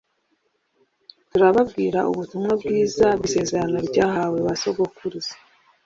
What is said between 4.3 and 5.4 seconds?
ba sogokuruza